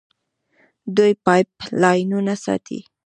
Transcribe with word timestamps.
دوی 0.95 1.13
پایپ 1.25 1.51
لاینونه 1.81 2.35
ساتي. 2.43 2.79